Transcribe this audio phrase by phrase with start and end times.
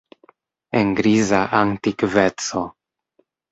[0.79, 2.65] En griza antikveco.